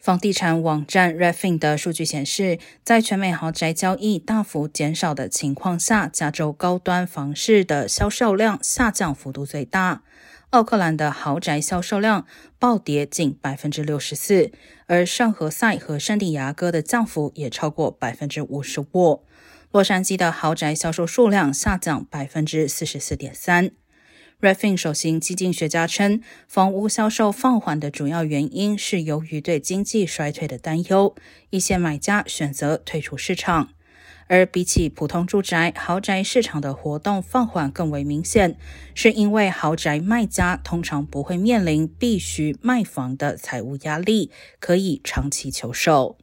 [0.00, 10.02] 房地产网站 Redfin 的数据显示，在全美豪宅交易大幅减少的情况下，加州高端房市的销售量下降幅度最大。
[10.48, 12.26] 奥克兰的豪宅销售量
[12.58, 14.50] 暴跌近百分之六十四，
[14.86, 19.22] 而圣何塞和圣地牙哥的降幅也超过百分之五十五。
[19.70, 23.72] 洛杉矶的豪宅销售数量下降百分之四十四点三。
[24.40, 31.14] Refin 首席基金学家称，房屋销售放缓的主要原因是由于对经济衰退的担忧，
[31.50, 33.68] 一些买家选择退出市场。
[34.28, 38.56] 而比起普通住宅，豪宅市场的活动放缓更为明显，
[38.94, 46.16] 是因为豪宅卖家通常不会面临必须卖房的财务压力，可以长期求售。